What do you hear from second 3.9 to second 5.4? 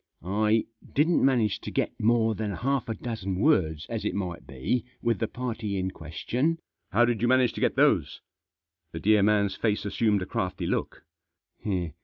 it might be, with the